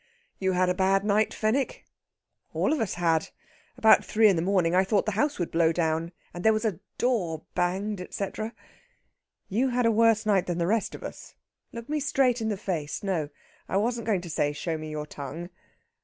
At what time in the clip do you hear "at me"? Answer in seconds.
11.85-11.99